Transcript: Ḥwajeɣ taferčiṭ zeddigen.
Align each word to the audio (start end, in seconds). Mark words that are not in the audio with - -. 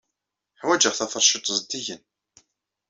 Ḥwajeɣ 0.61 0.93
taferčiṭ 0.95 1.43
zeddigen. 1.57 2.01